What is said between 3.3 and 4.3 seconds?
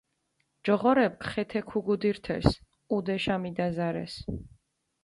მიდაზარეს.